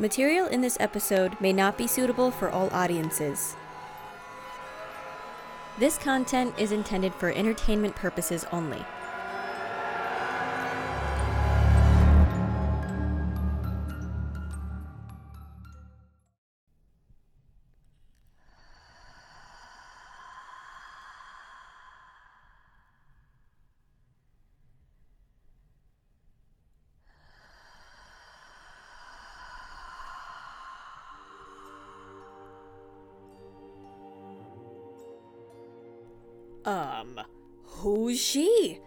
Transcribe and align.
Material 0.00 0.46
in 0.46 0.60
this 0.60 0.76
episode 0.78 1.36
may 1.40 1.52
not 1.52 1.76
be 1.76 1.88
suitable 1.88 2.30
for 2.30 2.48
all 2.48 2.72
audiences. 2.72 3.56
This 5.76 5.98
content 5.98 6.54
is 6.56 6.70
intended 6.70 7.12
for 7.14 7.32
entertainment 7.32 7.96
purposes 7.96 8.46
only. 8.52 8.84
Um, 36.68 37.18
who's 37.64 38.20
she? 38.20 38.78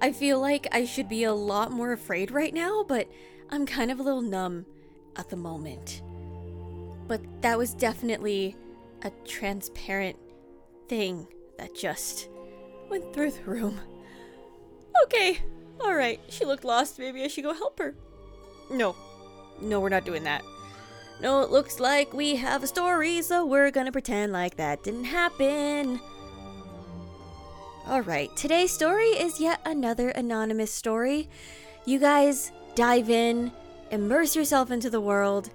I 0.00 0.10
feel 0.10 0.40
like 0.40 0.66
I 0.72 0.86
should 0.86 1.06
be 1.06 1.24
a 1.24 1.34
lot 1.34 1.70
more 1.70 1.92
afraid 1.92 2.30
right 2.30 2.54
now, 2.54 2.82
but 2.82 3.08
I'm 3.50 3.66
kind 3.66 3.90
of 3.90 4.00
a 4.00 4.02
little 4.02 4.22
numb 4.22 4.64
at 5.14 5.28
the 5.28 5.36
moment. 5.36 6.00
But 7.06 7.20
that 7.42 7.58
was 7.58 7.74
definitely 7.74 8.56
a 9.02 9.10
transparent 9.26 10.16
thing 10.88 11.26
that 11.58 11.74
just 11.74 12.30
went 12.88 13.12
through 13.12 13.32
the 13.32 13.42
room. 13.44 13.78
Okay, 15.04 15.40
alright, 15.82 16.20
she 16.30 16.46
looked 16.46 16.64
lost. 16.64 16.98
Maybe 16.98 17.22
I 17.22 17.28
should 17.28 17.44
go 17.44 17.52
help 17.52 17.78
her. 17.80 17.94
No, 18.70 18.96
no, 19.60 19.78
we're 19.78 19.90
not 19.90 20.06
doing 20.06 20.24
that. 20.24 20.42
No, 21.20 21.42
it 21.42 21.50
looks 21.50 21.78
like 21.78 22.14
we 22.14 22.36
have 22.36 22.62
a 22.62 22.66
story, 22.66 23.20
so 23.20 23.44
we're 23.44 23.70
gonna 23.70 23.92
pretend 23.92 24.32
like 24.32 24.56
that 24.56 24.82
didn't 24.82 25.04
happen. 25.04 26.00
Alright, 27.86 28.34
today's 28.34 28.72
story 28.72 29.08
is 29.08 29.38
yet 29.38 29.60
another 29.66 30.08
anonymous 30.08 30.72
story. 30.72 31.28
You 31.84 31.98
guys 31.98 32.50
dive 32.74 33.10
in, 33.10 33.52
immerse 33.90 34.34
yourself 34.34 34.70
into 34.70 34.88
the 34.88 35.02
world. 35.02 35.50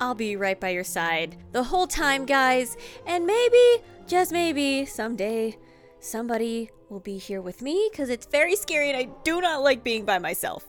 I'll 0.00 0.16
be 0.16 0.34
right 0.34 0.58
by 0.58 0.70
your 0.70 0.82
side 0.82 1.36
the 1.52 1.62
whole 1.62 1.86
time, 1.86 2.26
guys, 2.26 2.76
and 3.06 3.24
maybe, 3.26 3.84
just 4.08 4.32
maybe, 4.32 4.86
someday, 4.86 5.56
somebody 6.00 6.68
will 6.88 6.98
be 6.98 7.16
here 7.16 7.40
with 7.40 7.62
me 7.62 7.90
because 7.92 8.10
it's 8.10 8.26
very 8.26 8.56
scary 8.56 8.90
and 8.90 8.98
I 8.98 9.08
do 9.22 9.40
not 9.40 9.62
like 9.62 9.84
being 9.84 10.04
by 10.04 10.18
myself. 10.18 10.66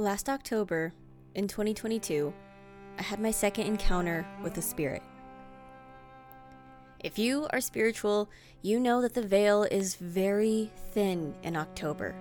Last 0.00 0.30
October, 0.30 0.94
in 1.34 1.46
2022, 1.46 2.32
I 2.98 3.02
had 3.02 3.20
my 3.20 3.30
second 3.30 3.66
encounter 3.66 4.26
with 4.42 4.56
a 4.56 4.62
spirit. 4.62 5.02
If 7.00 7.18
you 7.18 7.46
are 7.50 7.60
spiritual, 7.60 8.30
you 8.62 8.80
know 8.80 9.02
that 9.02 9.12
the 9.12 9.20
veil 9.20 9.64
is 9.64 9.96
very 9.96 10.70
thin 10.94 11.34
in 11.42 11.54
October. 11.54 12.14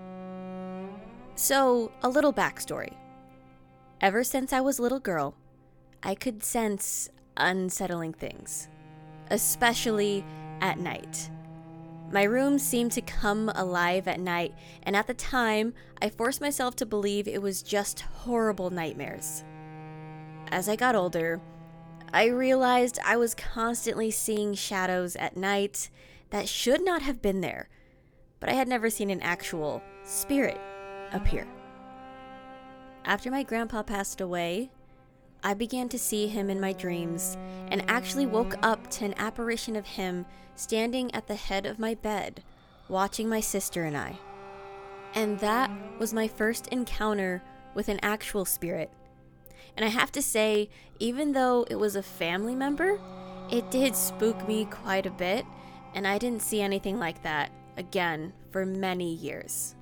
So, 1.35 1.93
a 2.03 2.09
little 2.09 2.33
backstory. 2.33 2.95
Ever 4.01 4.25
since 4.25 4.51
I 4.51 4.59
was 4.59 4.77
a 4.77 4.81
little 4.81 4.99
girl, 4.99 5.35
I 6.03 6.15
could 6.15 6.43
sense 6.43 7.09
unsettling 7.37 8.11
things, 8.11 8.67
especially 9.31 10.25
at 10.59 10.79
night. 10.79 11.29
My 12.11 12.23
room 12.23 12.57
seemed 12.57 12.91
to 12.93 13.01
come 13.01 13.51
alive 13.53 14.07
at 14.07 14.19
night, 14.19 14.55
and 14.81 14.95
at 14.95 15.05
the 15.05 15.13
time, 15.13 15.73
I 16.01 16.09
forced 16.09 16.41
myself 16.41 16.75
to 16.77 16.85
believe 16.85 17.27
it 17.27 17.41
was 17.41 17.61
just 17.61 18.01
horrible 18.01 18.71
nightmares. 18.71 19.43
As 20.47 20.67
I 20.67 20.75
got 20.75 20.95
older, 20.95 21.39
I 22.11 22.25
realized 22.25 22.97
I 23.05 23.17
was 23.17 23.35
constantly 23.35 24.09
seeing 24.09 24.55
shadows 24.55 25.15
at 25.15 25.37
night 25.37 25.91
that 26.31 26.49
should 26.49 26.83
not 26.83 27.03
have 27.03 27.21
been 27.21 27.41
there, 27.41 27.69
but 28.39 28.49
I 28.49 28.53
had 28.53 28.67
never 28.67 28.89
seen 28.89 29.11
an 29.11 29.21
actual 29.21 29.83
spirit 30.03 30.59
appear. 31.11 31.47
After 33.05 33.29
my 33.29 33.43
grandpa 33.43 33.83
passed 33.83 34.19
away, 34.19 34.71
I 35.43 35.53
began 35.53 35.87
to 35.89 35.99
see 35.99 36.27
him 36.27 36.49
in 36.49 36.59
my 36.59 36.73
dreams 36.73 37.37
and 37.69 37.83
actually 37.89 38.25
woke 38.25 38.55
up 38.61 38.89
to 38.91 39.05
an 39.05 39.13
apparition 39.17 39.75
of 39.75 39.85
him 39.85 40.25
standing 40.55 41.13
at 41.13 41.27
the 41.27 41.35
head 41.35 41.65
of 41.65 41.79
my 41.79 41.95
bed, 41.95 42.43
watching 42.89 43.29
my 43.29 43.39
sister 43.39 43.83
and 43.83 43.95
I. 43.95 44.17
And 45.13 45.39
that 45.39 45.71
was 45.97 46.13
my 46.13 46.27
first 46.27 46.67
encounter 46.67 47.41
with 47.73 47.87
an 47.87 47.99
actual 48.01 48.45
spirit. 48.45 48.91
And 49.77 49.85
I 49.85 49.89
have 49.89 50.11
to 50.13 50.21
say, 50.21 50.69
even 50.99 51.31
though 51.31 51.65
it 51.69 51.75
was 51.75 51.95
a 51.95 52.03
family 52.03 52.55
member, 52.55 52.99
it 53.49 53.71
did 53.71 53.95
spook 53.95 54.47
me 54.47 54.65
quite 54.65 55.05
a 55.05 55.11
bit, 55.11 55.45
and 55.93 56.05
I 56.05 56.17
didn't 56.17 56.41
see 56.41 56.61
anything 56.61 56.99
like 56.99 57.23
that 57.23 57.51
again 57.77 58.33
for 58.51 58.65
many 58.65 59.13
years. 59.13 59.75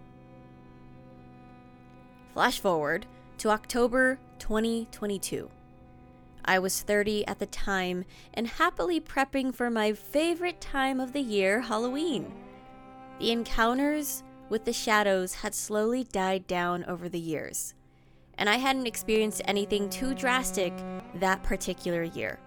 Flash 2.34 2.60
forward 2.60 3.08
to 3.40 3.50
October 3.50 4.20
2022. 4.40 5.50
I 6.46 6.60
was 6.60 6.82
30 6.82 7.28
at 7.28 7.40
the 7.40 7.46
time 7.46 8.06
and 8.34 8.48
happily 8.48 9.02
prepping 9.02 9.54
for 9.54 9.70
my 9.70 9.92
favorite 9.92 10.62
time 10.62 11.00
of 11.00 11.12
the 11.12 11.22
year, 11.22 11.62
Halloween. 11.62 12.34
The 13.20 13.32
encounters 13.32 14.24
with 14.50 14.64
the 14.64 14.74
shadows 14.74 15.34
had 15.36 15.54
slowly 15.54 16.06
died 16.06 16.48
down 16.48 16.86
over 16.86 17.10
the 17.10 17.20
years, 17.20 17.74
and 18.38 18.50
I 18.50 18.56
hadn't 18.56 18.88
experienced 18.88 19.42
anything 19.46 19.90
too 19.90 20.14
drastic 20.14 20.74
that 21.16 21.44
particular 21.44 22.04
year. 22.04 22.40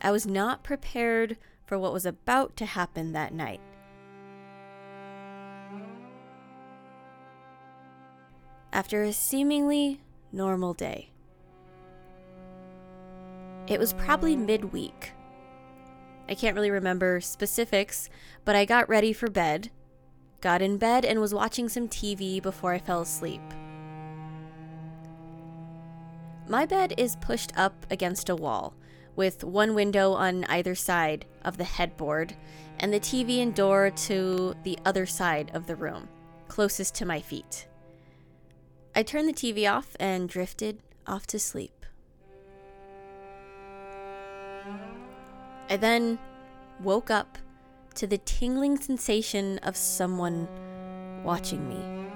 I 0.00 0.12
was 0.12 0.26
not 0.26 0.62
prepared 0.62 1.36
for 1.64 1.78
what 1.78 1.92
was 1.92 2.06
about 2.06 2.56
to 2.56 2.66
happen 2.66 3.12
that 3.12 3.34
night. 3.34 3.60
After 8.72 9.02
a 9.02 9.12
seemingly 9.12 10.00
normal 10.36 10.74
day, 10.74 11.10
it 13.66 13.80
was 13.80 13.92
probably 13.94 14.36
midweek. 14.36 15.12
I 16.28 16.34
can't 16.34 16.54
really 16.54 16.70
remember 16.70 17.20
specifics, 17.20 18.08
but 18.44 18.54
I 18.54 18.64
got 18.64 18.88
ready 18.88 19.12
for 19.12 19.30
bed, 19.30 19.70
got 20.40 20.62
in 20.62 20.76
bed, 20.76 21.04
and 21.04 21.20
was 21.20 21.34
watching 21.34 21.68
some 21.68 21.88
TV 21.88 22.40
before 22.40 22.72
I 22.72 22.78
fell 22.78 23.00
asleep. 23.00 23.40
My 26.48 26.66
bed 26.66 26.94
is 26.96 27.16
pushed 27.16 27.52
up 27.56 27.86
against 27.90 28.28
a 28.28 28.36
wall, 28.36 28.74
with 29.16 29.42
one 29.42 29.74
window 29.74 30.12
on 30.12 30.44
either 30.44 30.74
side 30.74 31.24
of 31.44 31.56
the 31.56 31.64
headboard, 31.64 32.36
and 32.78 32.92
the 32.92 33.00
TV 33.00 33.42
and 33.42 33.54
door 33.54 33.90
to 33.90 34.54
the 34.62 34.78
other 34.84 35.06
side 35.06 35.50
of 35.54 35.66
the 35.66 35.76
room, 35.76 36.08
closest 36.46 36.94
to 36.96 37.06
my 37.06 37.20
feet. 37.20 37.66
I 38.96 39.02
turned 39.02 39.28
the 39.28 39.34
TV 39.34 39.70
off 39.70 39.94
and 40.00 40.26
drifted 40.26 40.78
off 41.06 41.26
to 41.26 41.38
sleep. 41.38 41.84
I 45.68 45.76
then 45.76 46.18
woke 46.82 47.10
up 47.10 47.36
to 47.96 48.06
the 48.06 48.16
tingling 48.16 48.78
sensation 48.78 49.58
of 49.58 49.76
someone 49.76 50.48
watching 51.22 51.68
me. 51.68 52.08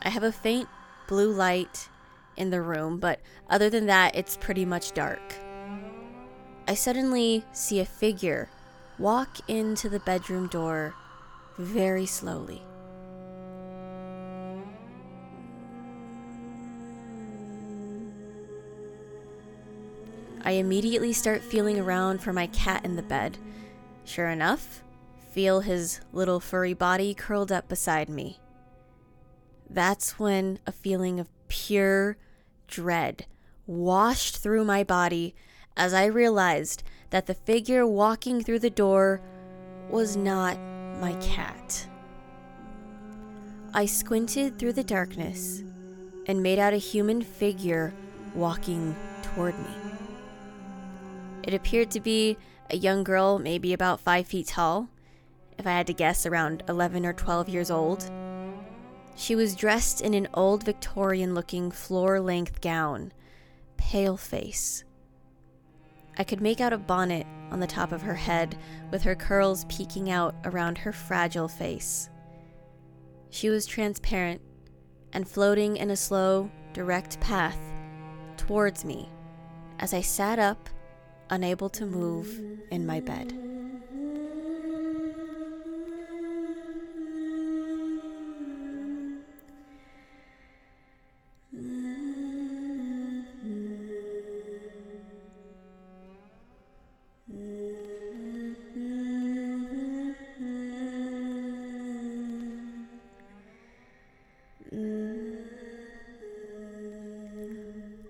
I 0.00 0.08
have 0.08 0.22
a 0.22 0.32
faint 0.32 0.66
blue 1.08 1.30
light 1.30 1.90
in 2.38 2.48
the 2.48 2.62
room, 2.62 2.98
but 2.98 3.20
other 3.50 3.68
than 3.68 3.84
that, 3.84 4.16
it's 4.16 4.38
pretty 4.38 4.64
much 4.64 4.92
dark. 4.92 5.34
I 6.66 6.72
suddenly 6.72 7.44
see 7.52 7.80
a 7.80 7.84
figure 7.84 8.48
walk 8.98 9.40
into 9.46 9.90
the 9.90 10.00
bedroom 10.00 10.46
door 10.48 10.94
very 11.58 12.06
slowly. 12.06 12.62
I 20.44 20.52
immediately 20.52 21.12
start 21.12 21.40
feeling 21.42 21.80
around 21.80 22.20
for 22.20 22.32
my 22.32 22.46
cat 22.48 22.84
in 22.84 22.96
the 22.96 23.02
bed. 23.02 23.38
Sure 24.04 24.28
enough, 24.28 24.82
feel 25.32 25.60
his 25.60 26.00
little 26.12 26.38
furry 26.38 26.74
body 26.74 27.14
curled 27.14 27.50
up 27.50 27.68
beside 27.68 28.08
me. 28.08 28.38
that's 29.68 30.18
when 30.18 30.58
a 30.66 30.72
feeling 30.72 31.18
of 31.18 31.28
pure 31.48 32.16
dread 32.68 33.26
washed 33.66 34.36
through 34.36 34.64
my 34.64 34.84
body 34.84 35.34
as 35.76 35.92
I 35.94 36.04
realized 36.06 36.82
that 37.10 37.26
the 37.26 37.34
figure 37.34 37.86
walking 37.86 38.42
through 38.42 38.60
the 38.60 38.70
door 38.70 39.20
was 39.90 40.16
not 40.16 40.58
my 41.00 41.14
cat. 41.14 41.86
I 43.72 43.86
squinted 43.86 44.58
through 44.58 44.74
the 44.74 44.84
darkness 44.84 45.62
and 46.26 46.42
made 46.42 46.58
out 46.58 46.74
a 46.74 46.78
human 46.78 47.22
figure 47.22 47.92
walking 48.34 48.94
toward 49.22 49.58
me. 49.58 49.93
It 51.44 51.52
appeared 51.52 51.90
to 51.90 52.00
be 52.00 52.38
a 52.70 52.76
young 52.76 53.04
girl, 53.04 53.38
maybe 53.38 53.74
about 53.74 54.00
five 54.00 54.26
feet 54.26 54.46
tall, 54.46 54.88
if 55.58 55.66
I 55.66 55.72
had 55.72 55.86
to 55.88 55.92
guess, 55.92 56.24
around 56.24 56.62
11 56.70 57.04
or 57.04 57.12
12 57.12 57.50
years 57.50 57.70
old. 57.70 58.10
She 59.14 59.36
was 59.36 59.54
dressed 59.54 60.00
in 60.00 60.14
an 60.14 60.26
old 60.32 60.64
Victorian 60.64 61.34
looking 61.34 61.70
floor 61.70 62.18
length 62.18 62.62
gown, 62.62 63.12
pale 63.76 64.16
face. 64.16 64.84
I 66.16 66.24
could 66.24 66.40
make 66.40 66.62
out 66.62 66.72
a 66.72 66.78
bonnet 66.78 67.26
on 67.50 67.60
the 67.60 67.66
top 67.66 67.92
of 67.92 68.00
her 68.00 68.14
head, 68.14 68.56
with 68.90 69.02
her 69.02 69.14
curls 69.14 69.66
peeking 69.66 70.10
out 70.10 70.34
around 70.44 70.78
her 70.78 70.92
fragile 70.92 71.48
face. 71.48 72.08
She 73.28 73.50
was 73.50 73.66
transparent 73.66 74.40
and 75.12 75.28
floating 75.28 75.76
in 75.76 75.90
a 75.90 75.96
slow, 75.96 76.50
direct 76.72 77.20
path 77.20 77.58
towards 78.38 78.82
me 78.82 79.10
as 79.78 79.92
I 79.92 80.00
sat 80.00 80.38
up, 80.38 80.70
unable 81.30 81.68
to 81.70 81.86
move 81.86 82.40
in 82.70 82.86
my 82.86 83.00
bed. 83.00 83.43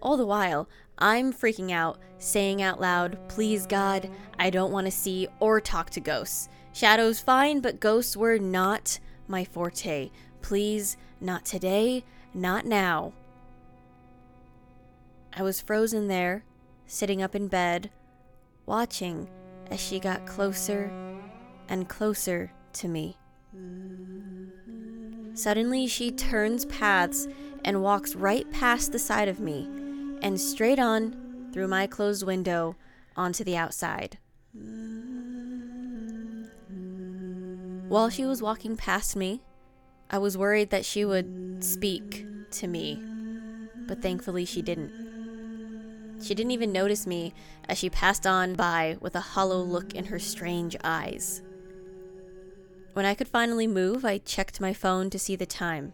All 0.05 0.19
the 0.19 0.27
while, 0.27 0.69
I'm 0.99 1.33
freaking 1.33 1.73
out, 1.73 1.99
saying 2.19 2.61
out 2.61 2.79
loud, 2.79 3.19
Please 3.29 3.67
God, 3.67 4.11
I 4.39 4.51
don't 4.51 4.71
want 4.71 4.87
to 4.87 4.91
see 4.91 5.29
or 5.41 5.63
talk 5.63 5.89
to 5.91 6.01
ghosts. 6.01 6.51
Shadows 6.75 7.21
fine, 7.21 7.61
but 7.61 7.81
ghosts 7.81 8.15
were 8.15 8.39
not 8.39 8.99
my 9.27 9.45
forte. 9.45 10.11
Please, 10.43 10.99
not 11.23 11.47
today, 11.47 12.05
not 12.35 12.67
now. 12.67 13.15
I 15.33 15.43
was 15.43 15.63
frozen 15.63 16.09
there, 16.09 16.45
sitting 16.87 17.23
up 17.23 17.35
in 17.35 17.49
bed, 17.49 17.91
watching 18.67 19.27
as 19.71 19.81
she 19.81 19.99
got 19.99 20.27
closer 20.27 20.93
and 21.67 21.89
closer 21.89 22.53
to 22.75 22.89
me. 22.89 23.17
Suddenly, 25.33 25.87
she 25.87 26.11
turns 26.11 26.67
paths 26.67 27.27
and 27.65 27.83
walks 27.83 28.15
right 28.15 28.49
past 28.53 28.93
the 28.93 28.99
side 28.99 29.29
of 29.29 29.41
me 29.41 29.67
and 30.25 30.41
straight 30.41 30.79
on 30.79 31.51
through 31.53 31.69
my 31.69 31.87
closed 31.87 32.25
window 32.27 32.75
onto 33.15 33.45
the 33.45 33.57
outside. 33.57 34.19
While 37.89 38.09
she 38.09 38.25
was 38.25 38.43
walking 38.43 38.77
past 38.77 39.15
me, 39.15 39.43
I 40.11 40.19
was 40.19 40.39
worried 40.39 40.71
that 40.71 40.87
she 40.87 41.05
would 41.05 41.63
speak 41.63 42.27
to 42.53 42.67
me, 42.67 43.01
but 43.87 44.01
thankfully 44.01 44.47
she 44.47 44.63
didn't. 44.63 44.91
She 46.23 46.35
didn't 46.35 46.53
even 46.53 46.73
notice 46.73 47.07
me 47.07 47.35
as 47.69 47.77
she 47.77 47.91
passed 47.91 48.27
on 48.27 48.55
by 48.55 48.97
with 49.01 49.15
a 49.15 49.21
hollow 49.21 49.61
look 49.61 49.95
in 49.95 50.07
her 50.07 50.19
strange 50.19 50.75
eyes. 50.83 51.43
When 52.95 53.05
I 53.05 53.15
could 53.15 53.29
finally 53.29 53.67
move, 53.67 54.05
I 54.07 54.19
checked 54.19 54.61
my 54.61 54.73
phone 54.73 55.11
to 55.11 55.19
see 55.19 55.37
the 55.37 55.45
time. 55.45 55.93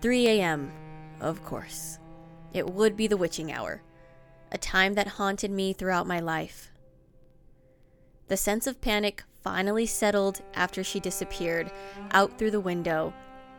3 0.00 0.28
a.m., 0.28 0.70
of 1.20 1.44
course. 1.44 1.98
It 2.52 2.68
would 2.70 2.96
be 2.96 3.06
the 3.06 3.16
witching 3.16 3.52
hour, 3.52 3.82
a 4.50 4.58
time 4.58 4.94
that 4.94 5.08
haunted 5.08 5.50
me 5.50 5.72
throughout 5.72 6.06
my 6.06 6.20
life. 6.20 6.72
The 8.28 8.36
sense 8.36 8.66
of 8.66 8.80
panic 8.80 9.24
finally 9.42 9.86
settled 9.86 10.42
after 10.54 10.84
she 10.84 11.00
disappeared 11.00 11.70
out 12.10 12.38
through 12.38 12.50
the 12.50 12.60
window, 12.60 13.12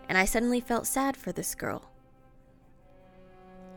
and 0.08 0.18
I 0.18 0.26
suddenly 0.26 0.60
felt 0.60 0.88
sad 0.88 1.16
for 1.16 1.32
this 1.32 1.56
girl. 1.56 1.90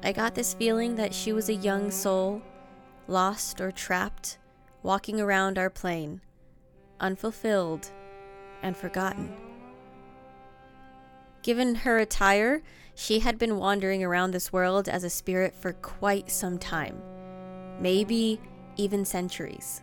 I 0.03 0.13
got 0.13 0.35
this 0.35 0.55
feeling 0.55 0.97
that 0.97 1.15
she 1.15 1.33
was 1.33 1.49
a 1.49 1.55
young 1.55 1.91
soul, 1.91 2.43
lost 3.07 3.61
or 3.61 3.71
trapped, 3.71 4.39
walking 4.83 5.21
around 5.21 5.59
our 5.59 5.71
plane, 5.71 6.21
unfulfilled 7.01 7.91
and 8.63 8.77
forgotten. 8.77 9.52
Given 11.43 11.75
her 11.77 11.99
attire, 11.99 12.63
she 12.95 13.19
had 13.21 13.39
been 13.39 13.57
wandering 13.57 14.05
around 14.05 14.31
this 14.31 14.53
world 14.53 14.89
as 14.89 15.03
a 15.03 15.11
spirit 15.11 15.55
for 15.55 15.73
quite 15.73 16.31
some 16.31 16.59
time, 16.59 17.03
maybe 17.81 18.41
even 18.77 19.05
centuries. 19.05 19.83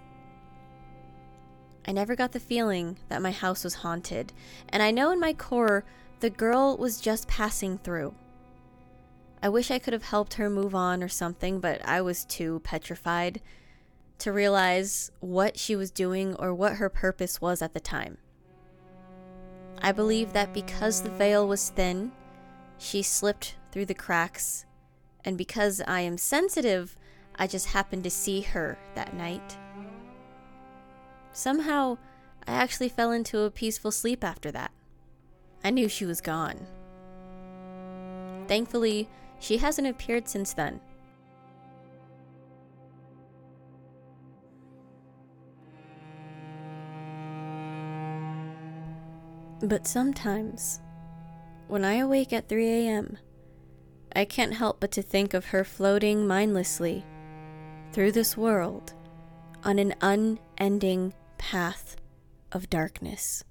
I 1.86 1.92
never 1.92 2.16
got 2.16 2.32
the 2.32 2.40
feeling 2.40 2.98
that 3.10 3.22
my 3.22 3.32
house 3.32 3.64
was 3.64 3.76
haunted, 3.76 4.32
and 4.70 4.82
I 4.82 4.92
know 4.92 5.12
in 5.12 5.20
my 5.20 5.34
core 5.34 5.84
the 6.20 6.30
girl 6.30 6.78
was 6.78 7.02
just 7.02 7.28
passing 7.28 7.78
through. 7.78 8.14
I 9.42 9.50
wish 9.50 9.72
I 9.72 9.80
could 9.80 9.94
have 9.94 10.04
helped 10.04 10.36
her 10.36 10.50
move 10.50 10.76
on 10.76 11.02
or 11.02 11.08
something, 11.08 11.60
but 11.60 11.86
I 11.86 12.02
was 12.02 12.26
too 12.26 12.60
petrified 12.64 13.42
to 14.20 14.32
realize 14.34 15.12
what 15.22 15.58
she 15.58 15.76
was 15.76 15.92
doing 15.92 16.36
or 16.36 16.54
what 16.54 16.74
her 16.74 16.90
purpose 16.90 17.42
was 17.42 17.62
at 17.62 17.74
the 17.74 17.80
time. 17.80 18.18
I 19.82 19.92
believe 19.92 20.34
that 20.34 20.54
because 20.54 21.02
the 21.02 21.10
veil 21.10 21.48
was 21.48 21.70
thin, 21.70 22.12
she 22.78 23.02
slipped 23.02 23.56
through 23.72 23.86
the 23.86 23.94
cracks, 23.94 24.66
and 25.24 25.38
because 25.38 25.82
I 25.88 26.02
am 26.02 26.18
sensitive, 26.18 26.96
I 27.36 27.48
just 27.48 27.68
happened 27.68 28.04
to 28.04 28.10
see 28.10 28.42
her 28.42 28.78
that 28.96 29.14
night. 29.14 29.58
Somehow, 31.32 31.98
I 32.48 32.52
actually 32.52 32.90
fell 32.90 33.12
into 33.12 33.42
a 33.42 33.52
peaceful 33.52 33.92
sleep 33.92 34.24
after 34.24 34.52
that. 34.52 34.72
I 35.64 35.70
knew 35.70 35.88
she 35.88 36.06
was 36.06 36.20
gone. 36.20 36.68
Thankfully, 38.48 39.08
she 39.40 39.58
hasn't 39.58 39.88
appeared 39.88 40.28
since 40.28 40.54
then. 40.54 40.82
But 49.62 49.88
sometimes, 49.88 50.80
when 51.68 51.84
I 51.84 51.96
awake 51.96 52.32
at 52.32 52.48
3 52.48 52.66
a.m., 52.66 53.18
I 54.16 54.26
can't 54.26 54.54
help 54.54 54.80
but 54.80 54.92
to 54.92 55.02
think 55.02 55.34
of 55.34 55.46
her 55.48 55.64
floating 55.64 56.26
mindlessly 56.26 57.06
through 57.92 58.14
this 58.14 58.38
world 58.38 58.94
on 59.64 59.78
an 59.78 59.94
unending 60.02 61.14
path 61.38 61.98
of 62.52 62.70
darkness. 62.70 63.44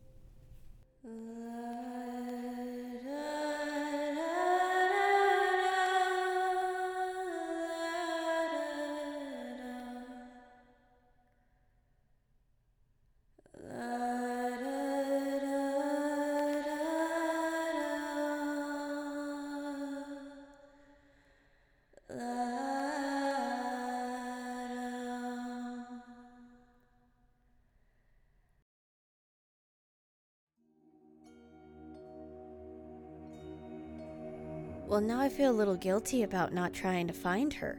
Well, 34.88 35.02
now 35.02 35.20
I 35.20 35.28
feel 35.28 35.50
a 35.50 35.52
little 35.52 35.76
guilty 35.76 36.22
about 36.22 36.54
not 36.54 36.72
trying 36.72 37.08
to 37.08 37.12
find 37.12 37.52
her. 37.52 37.78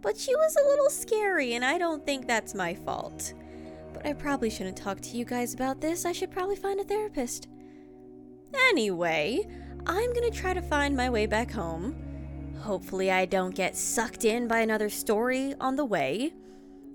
But 0.00 0.16
she 0.16 0.34
was 0.34 0.56
a 0.56 0.66
little 0.66 0.88
scary, 0.88 1.52
and 1.52 1.62
I 1.62 1.76
don't 1.76 2.06
think 2.06 2.26
that's 2.26 2.54
my 2.54 2.74
fault. 2.74 3.34
But 3.92 4.06
I 4.06 4.14
probably 4.14 4.48
shouldn't 4.48 4.78
talk 4.78 4.98
to 5.02 5.16
you 5.18 5.26
guys 5.26 5.52
about 5.52 5.82
this. 5.82 6.06
I 6.06 6.12
should 6.12 6.30
probably 6.30 6.56
find 6.56 6.80
a 6.80 6.84
therapist. 6.84 7.48
Anyway, 8.70 9.46
I'm 9.86 10.14
gonna 10.14 10.30
try 10.30 10.54
to 10.54 10.62
find 10.62 10.96
my 10.96 11.10
way 11.10 11.26
back 11.26 11.50
home. 11.50 11.94
Hopefully, 12.60 13.10
I 13.10 13.26
don't 13.26 13.54
get 13.54 13.76
sucked 13.76 14.24
in 14.24 14.48
by 14.48 14.60
another 14.60 14.88
story 14.88 15.54
on 15.60 15.76
the 15.76 15.84
way. 15.84 16.32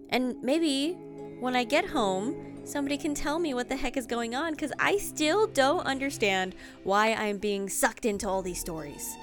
And 0.09 0.35
maybe 0.41 0.93
when 1.39 1.55
I 1.55 1.63
get 1.63 1.85
home, 1.85 2.63
somebody 2.65 2.97
can 2.97 3.13
tell 3.13 3.37
me 3.37 3.53
what 3.53 3.69
the 3.69 3.75
heck 3.75 3.97
is 3.97 4.07
going 4.07 4.33
on 4.33 4.53
because 4.53 4.73
I 4.79 4.97
still 4.97 5.45
don't 5.45 5.85
understand 5.85 6.55
why 6.83 7.13
I'm 7.13 7.37
being 7.37 7.69
sucked 7.69 8.05
into 8.05 8.27
all 8.27 8.41
these 8.41 8.59
stories. 8.59 9.15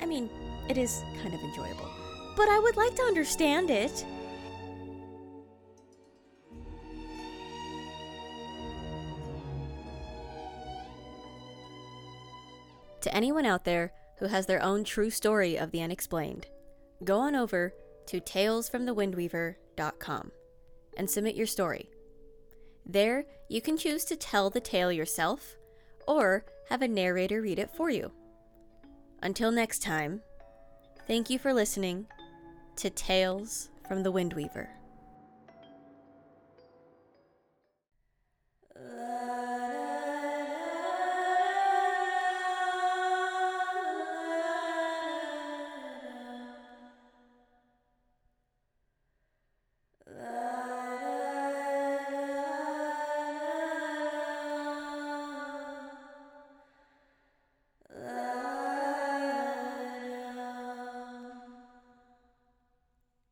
I 0.00 0.06
mean, 0.06 0.30
it 0.68 0.78
is 0.78 1.02
kind 1.22 1.34
of 1.34 1.42
enjoyable, 1.42 1.88
but 2.36 2.48
I 2.48 2.58
would 2.58 2.76
like 2.76 2.94
to 2.96 3.02
understand 3.02 3.70
it. 3.70 4.04
To 13.02 13.14
anyone 13.14 13.46
out 13.46 13.64
there 13.64 13.92
who 14.18 14.26
has 14.26 14.46
their 14.46 14.62
own 14.62 14.84
true 14.84 15.10
story 15.10 15.56
of 15.56 15.70
the 15.70 15.82
unexplained, 15.82 16.46
go 17.02 17.18
on 17.18 17.34
over 17.34 17.72
to 18.06 18.20
talesfromthewindweaver.com 18.20 20.32
and 20.96 21.10
submit 21.10 21.34
your 21.34 21.46
story. 21.46 21.88
There, 22.84 23.24
you 23.48 23.60
can 23.60 23.76
choose 23.76 24.04
to 24.06 24.16
tell 24.16 24.50
the 24.50 24.60
tale 24.60 24.92
yourself 24.92 25.56
or 26.06 26.44
have 26.68 26.82
a 26.82 26.88
narrator 26.88 27.40
read 27.40 27.58
it 27.58 27.74
for 27.74 27.90
you. 27.90 28.12
Until 29.22 29.50
next 29.50 29.82
time, 29.82 30.22
thank 31.06 31.28
you 31.28 31.38
for 31.38 31.52
listening 31.52 32.06
to 32.76 32.88
Tales 32.88 33.68
from 33.86 34.02
the 34.02 34.10
Windweaver. 34.10 34.68